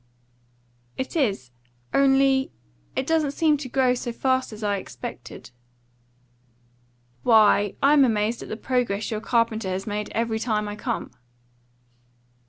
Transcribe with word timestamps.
"It 0.97 1.15
is. 1.15 1.51
Only 1.93 2.51
it 2.95 3.05
doesn't 3.05 3.33
seem 3.33 3.55
to 3.57 3.69
grow 3.69 3.93
so 3.93 4.11
fast 4.11 4.51
as 4.51 4.63
I 4.63 4.77
expected." 4.77 5.51
"Why, 7.21 7.75
I'm 7.83 8.03
amazed 8.03 8.41
at 8.41 8.49
the 8.49 8.57
progress 8.57 9.11
your 9.11 9.21
carpenter 9.21 9.69
has 9.69 9.85
made 9.85 10.09
every 10.15 10.39
time 10.39 10.67
I 10.67 10.75
come." 10.75 11.11